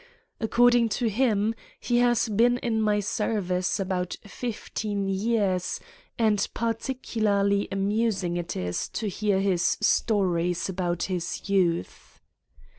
[0.39, 5.79] According to him, he has been in my service about fifteen years
[6.17, 12.19] and particularly amus ing it is to hear his stories of his youth.